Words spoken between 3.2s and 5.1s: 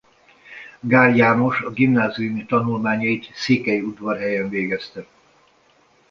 Székelyudvarhelyen végezte.